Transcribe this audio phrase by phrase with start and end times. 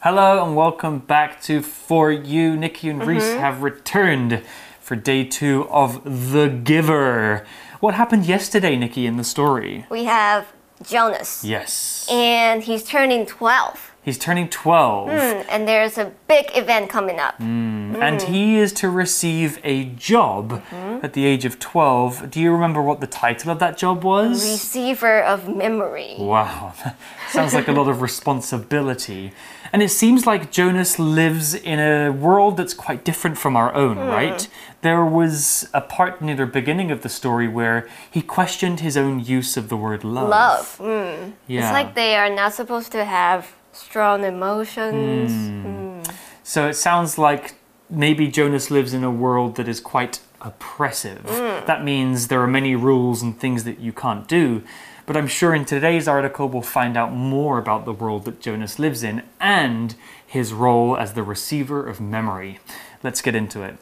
[0.00, 2.56] Hello and welcome back to For You.
[2.56, 3.40] Nikki and Reese Mm-hmm.
[3.40, 4.42] have returned
[4.80, 7.44] for day two of The Giver.
[7.80, 9.86] What happened yesterday, Nikki, in the story?
[9.90, 10.46] We have
[10.82, 12.06] Jonas, Yes.
[12.10, 13.89] and he's turning 12.
[14.02, 17.34] He's turning 12 Hmm, and there's a big event coming up.
[17.38, 21.04] and he is to receive a job Mm-hmm.
[21.04, 22.30] at the age of 12.
[22.30, 24.42] Do you remember what the title of that job was?
[24.42, 26.14] Receiver of memory.
[26.18, 26.72] Wow,
[27.30, 29.32] sounds like a lot of responsibility.
[29.72, 33.98] And it seems like Jonas lives in a world that's quite different from our own,
[33.98, 34.48] right?
[34.82, 39.20] There was a part near the beginning of the story where he questioned his own
[39.20, 40.28] use of the word love.
[40.28, 40.76] Love.
[40.80, 41.32] Mm.
[41.46, 41.60] Yeah.
[41.68, 45.32] It's like they are not supposed to have strong emotions.
[45.32, 46.12] Hmm.
[46.42, 47.54] So it sounds like
[47.88, 51.24] maybe Jonas lives in a world that is quite oppressive.
[51.66, 54.62] That means there are many rules and things that you can't do.
[55.06, 58.78] But I'm sure in today's article we'll find out more about the world that Jonas
[58.78, 59.94] lives in and
[60.24, 62.60] his role as the receiver of memory.
[63.02, 63.76] Let's get into it.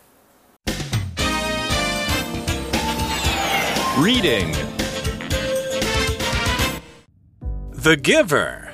[3.99, 4.53] Reading
[7.73, 8.68] The Giver.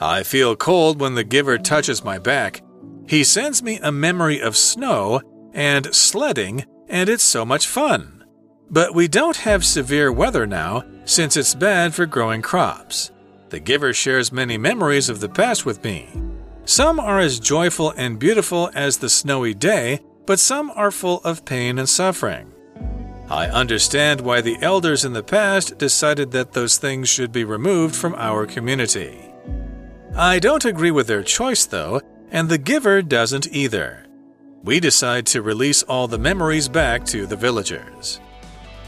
[0.00, 2.62] I feel cold when the giver touches my back.
[3.06, 5.20] He sends me a memory of snow
[5.52, 8.24] and sledding, and it's so much fun.
[8.70, 13.10] But we don't have severe weather now since it's bad for growing crops.
[13.50, 16.08] The giver shares many memories of the past with me.
[16.64, 21.44] Some are as joyful and beautiful as the snowy day, but some are full of
[21.44, 22.52] pain and suffering.
[23.28, 27.94] I understand why the elders in the past decided that those things should be removed
[27.94, 29.29] from our community.
[30.16, 34.06] I don't agree with their choice, though, and the giver doesn't either.
[34.62, 38.20] We decide to release all the memories back to the villagers.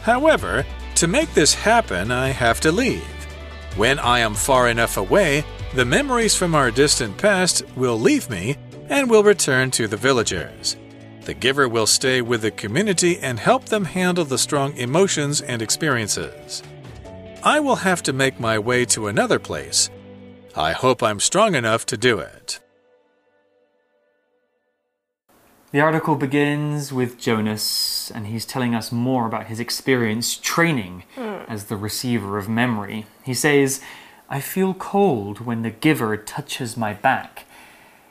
[0.03, 3.03] However, to make this happen, I have to leave.
[3.77, 8.57] When I am far enough away, the memories from our distant past will leave me
[8.89, 10.77] and will return to the villagers.
[11.23, 15.63] The giver will stay with the community and help them handle the strong emotions and
[15.63, 16.63] experiences.
[17.45, 19.89] I will have to make my way to another place.
[20.55, 22.61] I hope I'm strong enough to do it.
[25.71, 31.45] The article begins with Jonas, and he's telling us more about his experience training hmm.
[31.49, 33.07] as the receiver of memory.
[33.25, 33.81] He says,
[34.29, 37.47] I feel cold when the giver touches my back.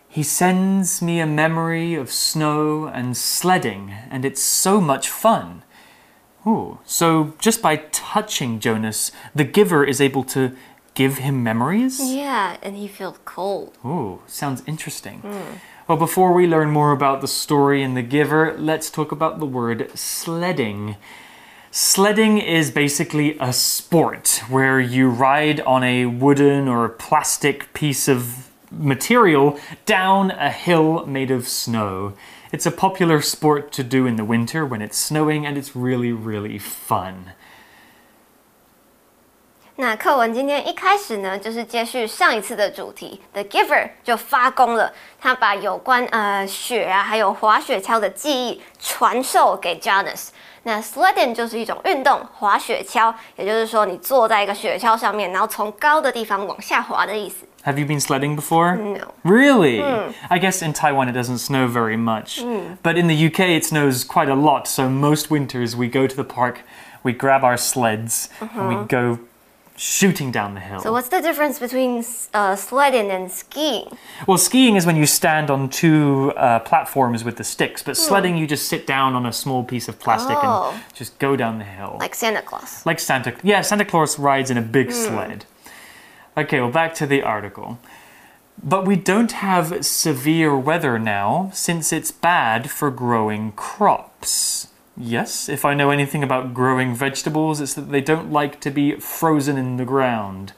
[0.09, 5.61] He sends me a memory of snow and sledding, and it's so much fun.
[6.45, 10.55] Ooh, so just by touching Jonas, the giver is able to
[10.93, 11.99] give him memories?
[12.01, 13.77] Yeah, and he felt cold.
[13.85, 15.19] Ooh, sounds interesting.
[15.19, 15.57] Hmm.
[15.87, 19.45] Well, before we learn more about the story and the giver, let's talk about the
[19.45, 20.95] word sledding.
[21.71, 28.49] Sledding is basically a sport where you ride on a wooden or plastic piece of
[28.71, 32.13] material down a hill made of snow.
[32.51, 36.11] It's a popular sport to do in the winter when it's snowing and it's really,
[36.11, 37.31] really fun.
[39.80, 50.28] 那课文今天一开始呢，就是接续上一次的主题，The Giver 就发功了，他把有关呃雪啊，还有滑雪橇的记忆传授给 Jonas。
[50.62, 57.46] 那 sledding 就是一种运动，滑雪橇，也就是说你坐在一个雪橇上面，然后从高的地方往下滑的意思。
[57.64, 58.76] Have you been sledding before?
[58.76, 59.12] No.
[59.24, 59.82] Really?
[60.28, 62.40] I guess in Taiwan it doesn't snow very much.
[62.82, 66.16] But in the UK it snows quite a lot, so most winters we go to
[66.16, 66.60] the park,
[67.02, 69.18] we grab our sleds, and we go
[69.81, 70.79] shooting down the hill.
[70.79, 72.05] So what's the difference between
[72.35, 73.87] uh, sledding and skiing?
[74.27, 78.37] well, skiing is when you stand on two uh, platforms with the sticks, but sledding
[78.37, 80.71] you just sit down on a small piece of plastic Oh.
[80.71, 81.97] and just go down the hill.
[81.99, 82.85] Like Santa Claus.
[82.85, 85.45] Like Santa, yeah, Santa Claus rides in a big sled.
[86.37, 87.79] Okay, well, back to the article.
[88.63, 94.67] But we don't have severe weather now since it's bad for growing crops.
[95.03, 98.97] Yes, if I know anything about growing vegetables, it's that they don't like to be
[98.97, 100.53] frozen in the ground.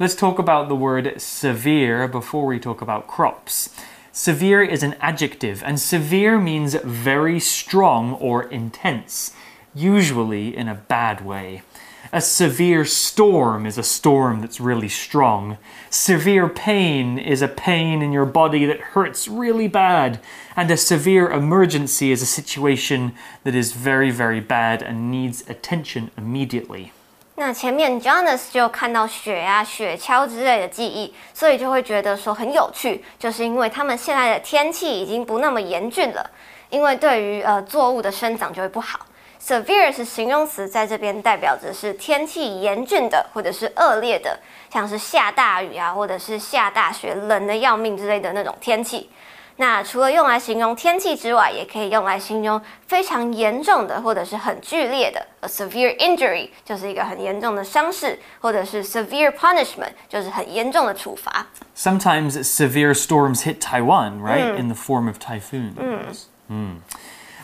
[0.00, 3.70] Let's talk about the word severe before we talk about crops.
[4.10, 9.32] Severe is an adjective, and severe means very strong or intense,
[9.76, 11.62] usually in a bad way.
[12.11, 15.57] A severe storm is a storm that's really strong.
[15.89, 20.19] Severe pain is a pain in your body that hurts really bad.
[20.55, 23.13] And a severe emergency is a situation
[23.43, 26.91] that is very, very bad and needs attention immediately.
[27.35, 36.29] 那前面 Jonas 就看到雪啊、雪橇之类的记忆，所以就会觉得说很有趣，就是因为他们现在的天气已经不那么严峻了，
[36.69, 38.99] 因为对于呃作物的生长就会不好。
[39.48, 44.38] Severe 是形容词，在这边代表着是天气严峻的或者是恶劣的，
[44.70, 49.08] 像是下大雨啊，或者是下大雪、冷的要命之类的那种天气。
[49.56, 55.26] 那除了用来形容天气之外，也可以用来形容非常严重的或者是很剧烈的。
[55.40, 61.46] A severe injury 就是一个很严重的伤势，或者是 severe punishment 就是很严重的处罚。
[61.74, 66.26] Sometimes severe storms hit Taiwan, right, in the form of typhoons.
[66.48, 66.80] Mm.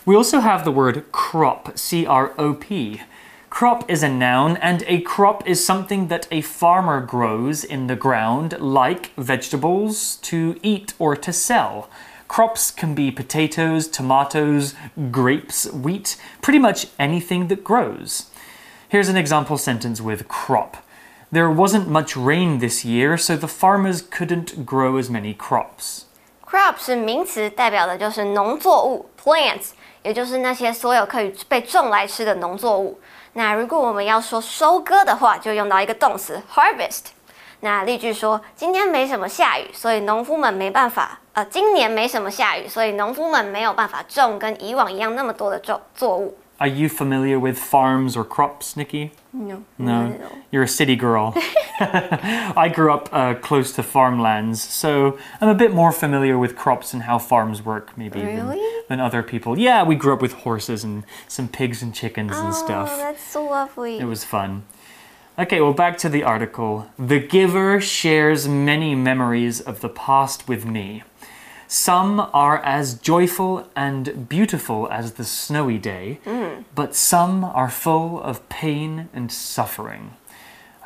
[0.05, 3.01] We also have the word crop, C R O P.
[3.49, 7.95] Crop is a noun, and a crop is something that a farmer grows in the
[7.95, 11.89] ground, like vegetables, to eat or to sell.
[12.27, 14.75] Crops can be potatoes, tomatoes,
[15.09, 18.29] grapes, wheat, pretty much anything that grows.
[18.87, 20.77] Here's an example sentence with crop.
[21.31, 26.05] There wasn't much rain this year, so the farmers couldn't grow as many crops.
[26.45, 29.71] Crop 是名词，代表的就是农作物 plants，
[30.03, 32.99] 也就是那些所有可以被种来吃的农作物。
[33.33, 37.11] 那如果我们要说收割的话，就用到一个动词 harvest。
[37.61, 41.19] 那例句说，今天没什么下雨，所以农夫们没办法。
[41.33, 46.37] 呃，今年没什么下雨，所以农夫们没有办法种跟以往一样那么多的作作物。
[46.57, 49.11] Are you familiar with farms or crops, Nikki?
[49.31, 50.11] No, No,
[50.51, 51.33] you're a city girl.
[51.79, 56.93] I grew up uh, close to farmlands, so I'm a bit more familiar with crops
[56.93, 58.57] and how farms work, maybe Really?
[58.57, 59.58] than, than other people.
[59.58, 62.90] Yeah, we grew up with horses and some pigs and chickens and stuff.
[62.92, 63.98] Oh, that's so lovely.
[63.98, 64.64] It was fun.
[65.38, 66.90] Okay, well, back to the article.
[66.98, 71.02] The giver shares many memories of the past with me.
[71.66, 76.64] Some are as joyful and beautiful as the snowy day, mm.
[76.74, 80.14] but some are full of pain and suffering.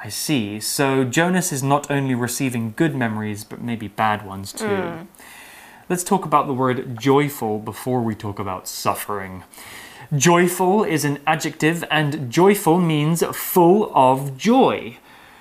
[0.03, 0.61] I see.
[0.61, 4.65] So Jonas is not only receiving good memories, but maybe bad ones too.
[4.65, 5.07] Mm.
[5.91, 9.45] Let's talk about the word joyful before we talk about suffering.
[10.15, 14.99] Joyful is an adjective, and joyful means full of joy,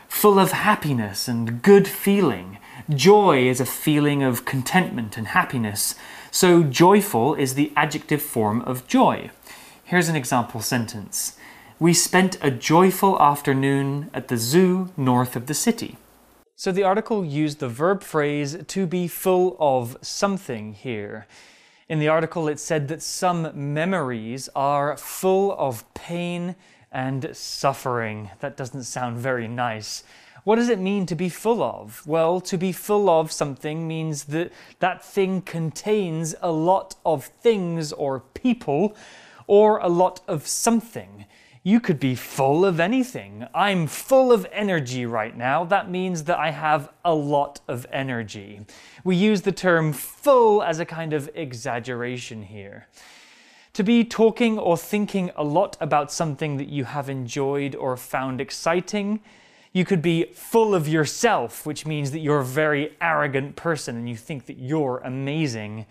[0.07, 2.59] full of happiness and good feeling.
[2.89, 5.95] Joy is a feeling of contentment and happiness,
[6.31, 9.31] so joyful is the adjective form of joy.
[9.83, 11.35] Here's an example sentence
[11.77, 15.97] We spent a joyful afternoon at the zoo north of the city.
[16.59, 21.27] So the article used the verb phrase to be full of something here.
[21.87, 26.55] In the article, it said that some memories are full of pain
[26.91, 28.31] and suffering.
[28.39, 30.03] That doesn't sound very nice.
[30.45, 32.01] What does it mean to be full of?
[32.07, 37.93] Well, to be full of something means that that thing contains a lot of things
[37.93, 38.95] or people
[39.45, 41.27] or a lot of something.
[41.67, 43.45] You could be full of anything.
[43.53, 45.65] I'm full of energy right now.
[45.65, 48.61] That means that I have a lot of energy.
[49.03, 52.87] We use the term full as a kind of exaggeration here.
[53.73, 58.39] To be talking or thinking a lot about something that you have enjoyed or found
[58.39, 59.19] exciting.
[59.73, 64.07] You could be full of yourself, which means that you're a very arrogant person and
[64.07, 65.85] you think that you're amazing.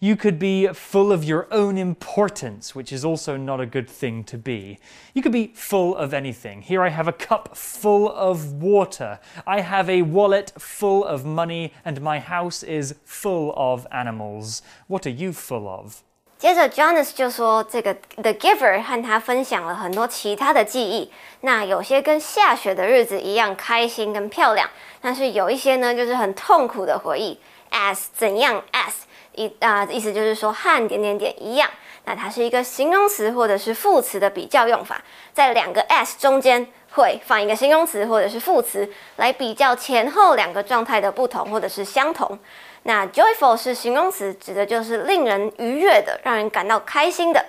[0.00, 4.24] You could be full of your own importance, which is also not a good thing
[4.24, 4.78] to be.
[5.14, 6.62] You could be full of anything.
[6.62, 9.20] Here I have a cup full of water.
[9.44, 14.62] I have a wallet full of money, and my house is full of animals.
[14.88, 16.02] What are you full of?
[16.36, 21.12] 接着，Jonas 就说，这个 The Giver 和他分享了很多其他的记忆。
[21.42, 24.68] 那有些跟下雪的日子一样开心跟漂亮，
[25.00, 27.38] 但是有一些呢，就是很痛苦的回忆。
[27.70, 28.64] As 怎样？
[28.72, 28.92] As
[29.37, 31.69] 意啊、意思就是说和点点点一样。
[32.03, 35.01] 那它是一个形容词或者是副词的比较用法，
[35.33, 42.39] 在两个 s 中间会放一个形容词或者是副词来比较前后两个状态的不同或者是相同。
[42.83, 47.45] 那 joyful 是形容词，指的就是令人愉悦的，让人感到开心的。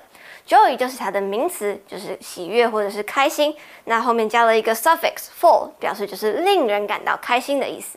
[0.48, 3.54] joy 就是它的名词，就是喜悦或者是开心。
[3.84, 7.96] 那后面加了一个 suffix full，表示就是令人感到开心的意思。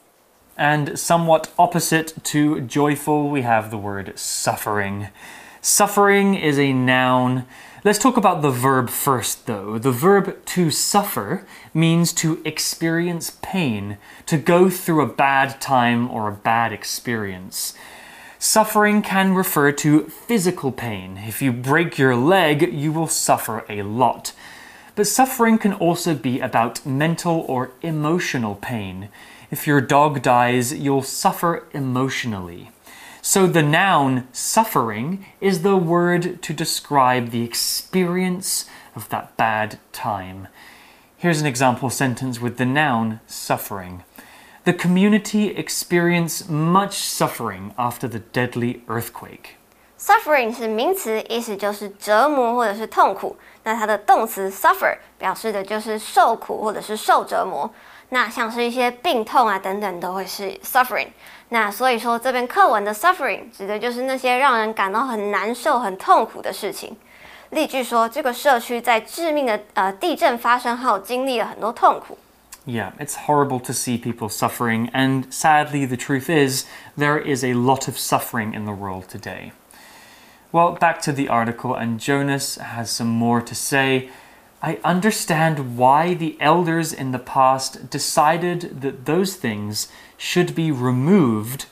[0.57, 5.09] And somewhat opposite to joyful, we have the word suffering.
[5.61, 7.45] Suffering is a noun.
[7.83, 9.79] Let's talk about the verb first, though.
[9.79, 16.27] The verb to suffer means to experience pain, to go through a bad time or
[16.27, 17.73] a bad experience.
[18.37, 21.17] Suffering can refer to physical pain.
[21.17, 24.33] If you break your leg, you will suffer a lot.
[24.95, 29.09] But suffering can also be about mental or emotional pain
[29.50, 32.70] If your dog dies, you'll suffer emotionally.
[33.22, 40.48] So the noun suffering is the word to describe the experience of that bad time.
[41.16, 44.04] Here's an example sentence with the noun suffering.
[44.64, 49.56] The community experienced much suffering after the deadly earthquake.
[49.98, 53.36] Suffering 是名词，意思就是折磨或者是痛苦。
[53.64, 57.68] 那它的动词 suffer 表示的就是受苦或者是受折磨。
[58.10, 61.08] 那像是一些病痛啊等等都会是 suffering。
[61.48, 66.96] 那所以说这边课文的 suffering 指的就是那些让人感到很难受、很痛苦的事情。
[67.50, 72.18] 例句说，这个社区在致命的呃地震发生后经历了很多痛苦。
[72.66, 76.64] Yeah, it's horrible to see people suffering, and sadly, the truth is,
[76.98, 79.52] there is a lot of suffering in the world today.
[80.50, 84.08] Well, back to the article, and Jonas has some more to say.
[84.63, 89.87] I understand why the elders in the past decided that those things
[90.17, 91.65] should be removed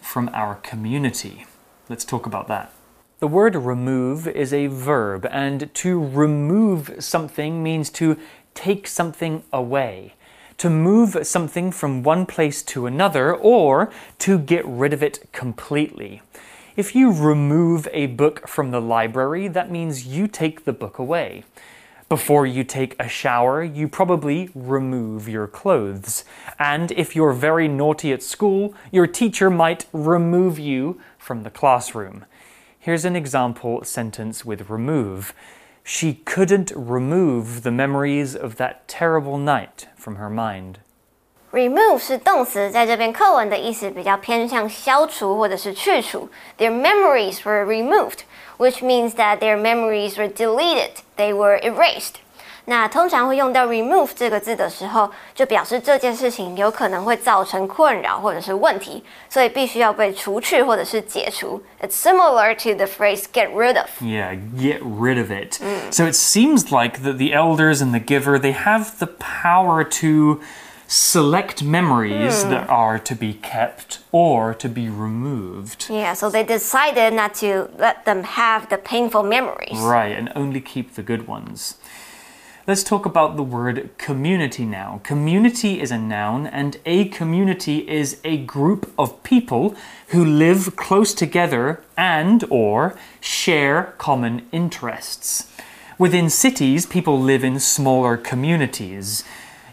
[0.00, 1.46] from our community.
[1.88, 2.72] Let's talk about that.
[3.18, 8.16] The word remove is a verb, and to remove something means to
[8.54, 10.14] take something away,
[10.58, 16.22] to move something from one place to another, or to get rid of it completely.
[16.76, 21.42] If you remove a book from the library, that means you take the book away.
[22.09, 26.25] Before you take a shower, you probably remove your clothes.
[26.59, 32.25] And if you're very naughty at school, your teacher might remove you from the classroom.
[32.77, 35.33] Here's an example sentence with remove.
[35.83, 40.79] She couldn't remove the memories of that terrible night from her mind.
[41.51, 46.29] Remove 是动词，在这边课文的意思比较偏向消除或者是去除。
[46.57, 48.19] Their memories were removed,
[48.57, 51.01] which means that their memories were deleted.
[51.17, 52.15] They were erased.
[52.65, 61.61] 那通常会用到 remove 这个字的时候，就表示这件事情有可能会造成困扰或者是问题，所以必须要被除去或者是解除。
[61.81, 63.89] It's similar to the phrase get rid of.
[63.99, 65.55] Yeah, get rid of it.
[65.91, 70.39] So it seems like that the elders and the giver they have the power to
[70.86, 72.50] select memories hmm.
[72.50, 75.86] that are to be kept or to be removed.
[75.90, 79.78] Yeah, so they decided not to let them have the painful memories.
[79.78, 81.76] Right, and only keep the good ones.
[82.66, 85.00] Let's talk about the word community now.
[85.04, 89.76] Community is a noun, and a community is a group of people
[90.08, 95.48] who live close together and or share common interests.
[95.96, 99.22] Within cities, people live in smaller communities.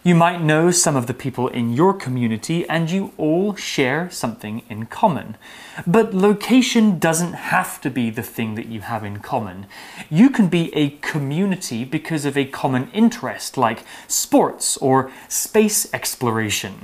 [0.04, 4.62] You might know some of the people in your community and you all share something
[4.70, 5.36] in common.
[5.86, 9.66] But location doesn't have to be the thing that you have in common.
[10.08, 16.74] You can be a community because of a common interest like sports or space exploration.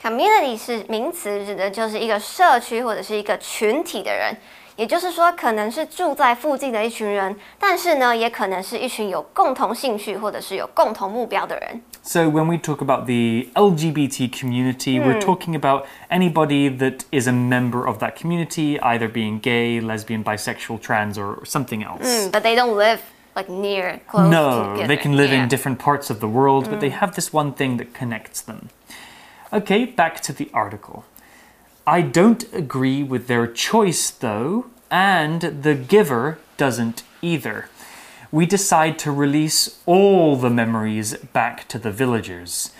[0.00, 4.36] Community 是名词，指的就是一个社区或者是一个群体的人。
[4.76, 11.80] 也就是说，可能是住在附近的一群人，但是呢，也可能是一群有共同兴趣或者是有共同目标的人。
[12.02, 17.32] So, when we talk about the LGBT community, we're talking about anybody that is a
[17.32, 22.30] member of that community, either being gay, lesbian, bisexual, trans, or something else.
[22.30, 23.00] But they don't live
[23.34, 24.86] like near, close No, together.
[24.86, 25.42] they can live Yeah.
[25.42, 28.68] in different parts of the world, but they have this one thing that connects them.
[29.52, 31.02] Okay, back to the article.
[31.85, 37.69] I don't agree with their choice, though, and the giver doesn't either.
[38.31, 42.71] We decide to release all the memories back to the villagers.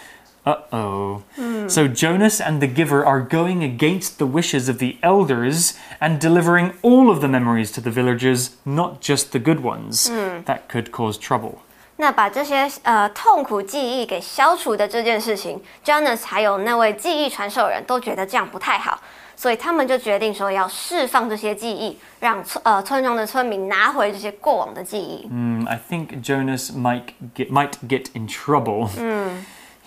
[0.46, 1.24] Uh oh.
[1.68, 6.74] So Jonas and the giver are going against the wishes of the elders and delivering
[6.82, 10.10] all of the memories to the villagers, not just the good ones.
[10.46, 11.62] That could cause trouble.
[12.01, 19.01] 那把这些呃痛苦记忆给消除的这件事情，Jonas 还有那位记忆传授人都觉得这样不太好，
[19.35, 25.27] 所以他们就决定说要释放这些记忆，让村呃村庄的村民拿回这些过往的记忆。
[25.29, 27.05] Mm, I think Jonas might
[27.35, 28.91] get, might get in trouble.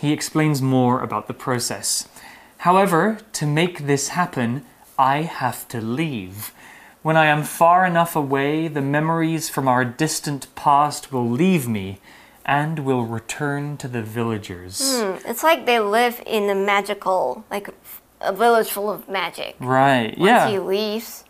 [0.02, 2.06] He explains more about the process.
[2.60, 4.62] However, to make this happen,
[4.96, 6.52] I have to leave.
[7.05, 12.01] When I am far enough away, the memories from our distant past will leave me
[12.47, 14.81] and will return to the villagers.
[14.81, 17.69] Hmm, it's like they live in a magical, like
[18.23, 19.55] a village full of magic.
[19.61, 20.49] Right, Once yeah.
[20.49, 21.25] he leaves,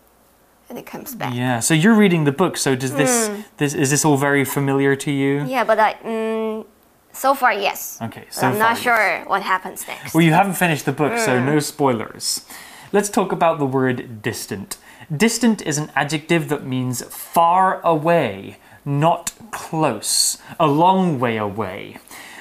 [0.68, 1.34] and it comes back.
[1.34, 3.40] Yeah, so you're reading the book, so does this, hmm.
[3.56, 5.44] this is this all very familiar to you?
[5.44, 6.64] Yeah, but I, mm,
[7.12, 7.98] so far yes.
[8.00, 10.14] Okay, so I'm not far, sure what happens next.
[10.14, 11.46] Well, you haven't finished the book, so hmm.
[11.46, 12.46] no spoilers.
[12.92, 14.76] Let's talk about the word distant.
[15.14, 21.98] Distant is an adjective that means far away, not close, a long way away.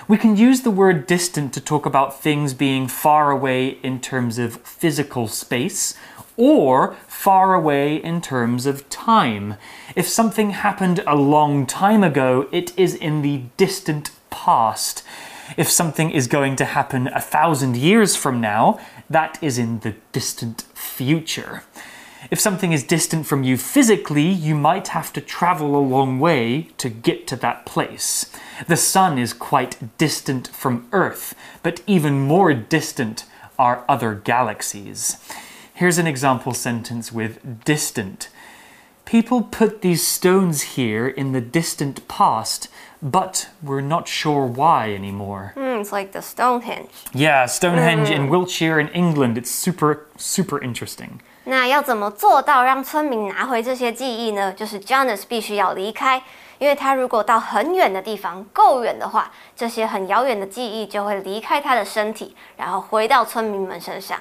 [0.08, 4.38] We can use the word distant to talk about things being far away in terms
[4.38, 5.96] of physical space
[6.36, 9.56] or far away in terms of time.
[9.96, 15.04] If something happened a long time ago, it is in the distant past.
[15.58, 18.80] If something is going to happen a thousand years from now,
[19.10, 21.64] that is in the distant future.
[22.32, 26.70] If something is distant from you physically, you might have to travel a long way
[26.78, 28.32] to get to that place.
[28.68, 33.26] The sun is quite distant from Earth, but even more distant
[33.60, 35.18] are other galaxies.
[35.74, 38.30] Here's an example sentence with distant.
[39.06, 42.70] People put these stones here in the distant past,
[43.02, 45.54] but we're not sure why anymore.
[45.58, 46.90] Mm, it's like the Stonehenge.
[47.14, 49.38] Yeah, Stonehenge in Wiltshire in England.
[49.38, 51.22] It's super, super interesting.
[51.46, 54.54] 那要怎么做到让村民拿回这些记忆呢？
[54.54, 56.22] 就是 Jonas 必须要离开，
[56.58, 64.20] 因为他如果到很远的地方，够远的话，这些很遥远的记忆就会离开他的身体，然后回到村民们身上。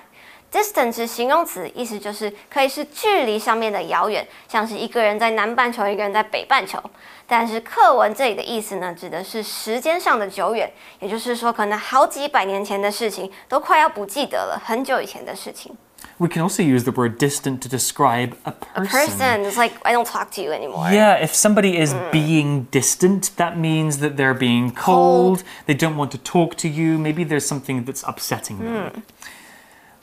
[0.51, 6.79] Distant 是形容词，意思就是可以是距离上面的遥远，像是一个人在南半球，一个人在北半球。
[7.27, 15.75] 但是课文这里的意思呢，指的是时间上的久远，也就是说，可能好几百年前的事情都快要不记得了，很久以前的事情。
[16.23, 18.87] We can also use the word distant to describe a person.
[18.87, 20.89] A person, it's like I don't talk to you anymore.
[20.93, 22.13] Yeah, if somebody is mm.
[22.13, 25.49] being distant, that means that they're being cold, Cold.
[25.67, 28.93] they don't want to talk to you, maybe there's something that's upsetting them.
[28.93, 29.01] Hmm.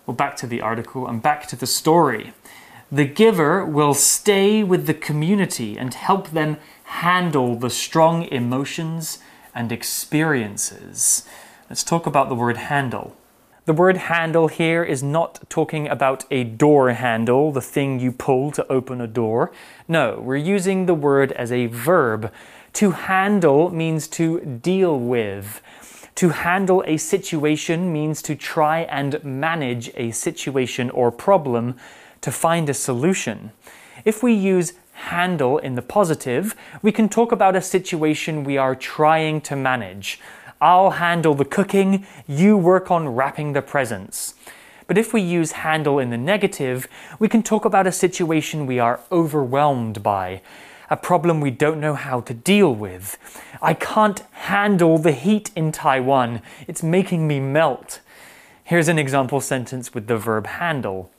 [0.06, 2.34] Well, back to the article and back to the story.
[2.92, 9.20] The giver will stay with the community and help them handle the strong emotions
[9.56, 11.24] and experiences.
[11.70, 13.16] Let's talk about the word handle.
[13.70, 18.50] The word handle here is not talking about a door handle, the thing you pull
[18.54, 19.52] to open a door.
[19.88, 22.34] No, we're using the word as a verb.
[22.74, 25.62] To handle means to deal with.
[26.16, 31.76] To handle a situation means to try and manage a situation or problem
[32.22, 33.52] to find a solution.
[34.04, 38.74] If we use handle in the positive, we can talk about a situation we are
[38.74, 40.20] trying to manage.
[40.62, 44.36] I'll handle the cooking, you work on wrapping the presents.
[44.88, 46.88] But if we use handle in the negative,
[47.18, 50.42] we can talk about a situation we are overwhelmed by,
[50.90, 53.18] a problem we don't know how to deal with.
[53.62, 58.02] I can't handle the heat in Taiwan, it's making me melt.
[58.66, 61.10] Here's an example sentence with the verb handle.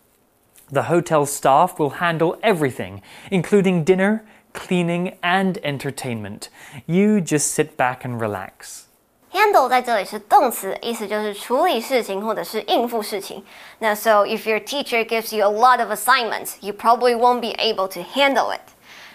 [0.68, 4.22] The hotel staff will handle everything, including dinner,
[4.53, 6.48] cleaning, and entertainment.
[6.87, 8.88] You just sit back and relax.
[9.33, 13.45] Handle 在这里是动词，意思就是处理事情或者是应付事情。
[13.79, 17.87] 那 so if your teacher gives you a lot of assignments, you probably won't be able
[17.87, 18.61] to handle it.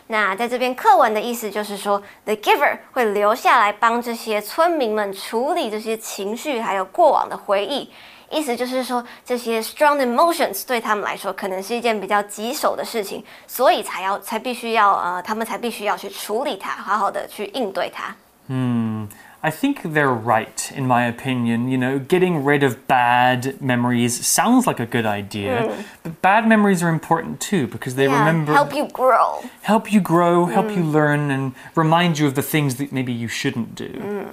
[0.07, 7.91] 那在这边课文的意思就是说，the giver 会留下来帮这些村民们处理这些情绪，还有过往的回忆。
[8.29, 18.15] 意思就是说，这些 strong emotions 对他们来说可能是一件比较棘手的事情，所以才要才必须要呃，他们才必须要去处理它，好好的去应对它。
[18.47, 19.07] 嗯
[19.44, 21.68] I think they're right, in my opinion.
[21.68, 26.82] You know, getting rid of bad memories sounds like a good idea, but bad memories
[26.82, 29.42] are important too because they Yeah, remember help you grow.
[29.62, 33.28] help you grow, help you learn, and remind you of the things that maybe you
[33.28, 34.26] shouldn't do.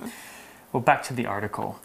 [0.73, 1.79] Well, back to the article.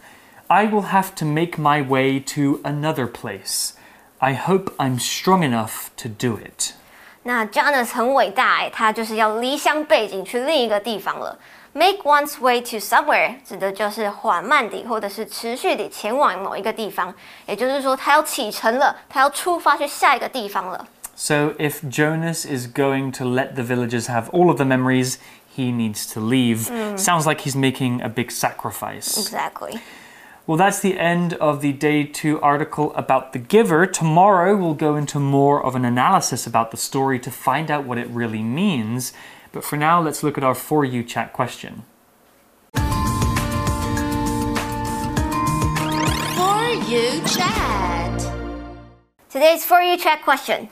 [0.51, 3.75] I will have to make my way to another place.
[4.21, 6.75] I hope I'm strong enough to do it.
[7.23, 11.39] 那 Jonas 很伟大哎，他就是要离乡背井去另一个地方了。
[11.77, 17.15] Make one's way to somewhere 指的就是缓慢地或者是持续地前往某一个地方，
[17.47, 20.87] 也就是说他要启程了，他要出发去下一个地方了。
[21.15, 25.17] So, if Jonas is going to let the villagers have all of the memories,
[25.57, 26.71] he needs to leave.
[26.97, 29.19] Sounds like he's making a big sacrifice.
[29.19, 29.81] Exactly.
[30.47, 33.87] Well, that's the end of the day two article about the giver.
[33.87, 37.97] Tomorrow, we'll go into more of an analysis about the story to find out what
[37.97, 39.13] it really means.
[39.58, 41.82] But for now, let's look at our For You chat question.
[42.76, 42.84] For
[46.86, 48.22] you chat.
[49.32, 50.70] Today's for you chat question.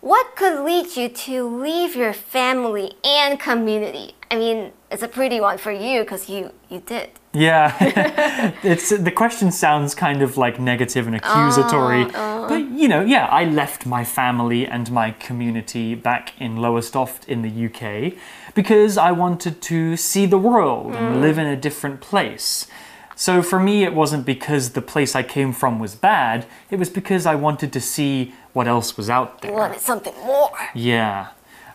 [0.00, 4.16] What could lead you to leave your family and community?
[4.28, 7.10] I mean, it's a pretty one for you because you you did.
[7.34, 7.76] Yeah,
[8.62, 12.48] it's the question sounds kind of like negative and accusatory, ah, ah.
[12.48, 17.42] but you know, yeah, I left my family and my community back in Lowestoft in
[17.42, 18.14] the UK
[18.54, 21.20] because I wanted to see the world and mm.
[21.20, 22.68] live in a different place.
[23.16, 26.46] So for me, it wasn't because the place I came from was bad.
[26.70, 29.52] It was because I wanted to see what else was out there.
[29.52, 30.50] Wanted something more.
[30.74, 31.28] Yeah.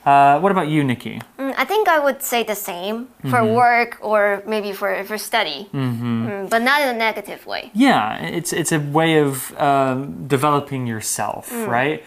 [0.10, 1.16] Uh, what about you, Nikki?
[1.38, 2.96] Mm, I think I would say the same
[3.32, 4.20] for work or
[4.54, 7.64] maybe for, for study, Mm, but not in a negative way.
[7.74, 9.32] Yeah, it's it's a way of
[9.68, 11.44] um, developing yourself,
[11.80, 12.00] right?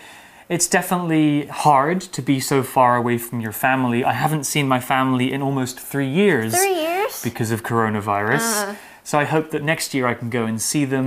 [0.48, 4.00] It's definitely hard to be so far away from your family.
[4.12, 7.22] I haven't seen my family in almost three years Three years?
[7.28, 8.76] because of coronavirus.
[9.04, 11.06] So I hope that next year I can go and see them.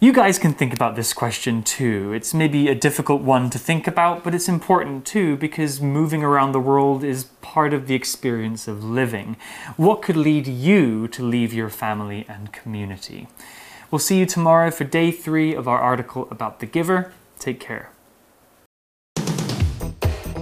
[0.00, 2.12] You guys can think about this question too.
[2.12, 6.52] It's maybe a difficult one to think about, but it's important too because moving around
[6.52, 9.36] the world is part of the experience of living.
[9.76, 13.26] What could lead you to leave your family and community?
[13.90, 17.12] We'll see you tomorrow for day three of our article about the giver.
[17.40, 17.90] Take care.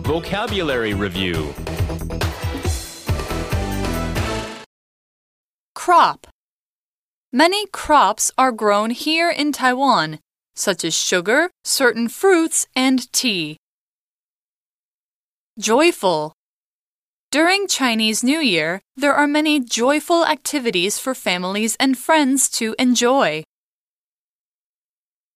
[0.05, 1.55] Vocabulary Review
[5.75, 6.27] Crop.
[7.33, 10.21] Many crops are grown here in Taiwan,
[10.55, 13.57] such as sugar, certain fruits, and tea.
[15.59, 16.33] Joyful.
[17.33, 23.43] During Chinese New Year, there are many joyful activities for families and friends to enjoy.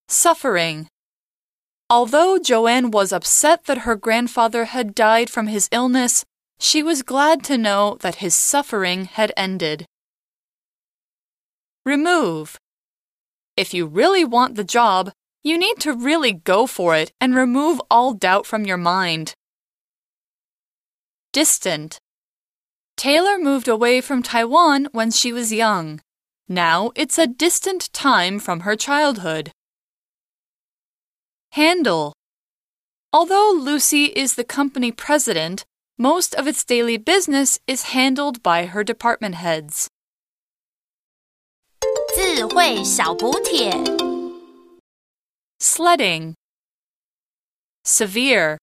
[0.08, 0.88] Suffering.
[1.90, 6.24] Although Joanne was upset that her grandfather had died from his illness,
[6.60, 9.86] she was glad to know that his suffering had ended.
[11.86, 12.58] Remove.
[13.56, 15.12] If you really want the job,
[15.42, 19.32] you need to really go for it and remove all doubt from your mind.
[21.32, 21.98] Distant.
[22.96, 26.00] Taylor moved away from Taiwan when she was young.
[26.48, 29.52] Now it's a distant time from her childhood.
[31.52, 32.12] Handle.
[33.12, 35.64] Although Lucy is the company president,
[35.96, 39.88] most of its daily business is handled by her department heads.
[42.15, 43.71] 智慧小补帖。
[45.59, 46.33] Sledding.
[47.83, 48.57] Severe.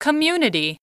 [0.00, 0.76] Community.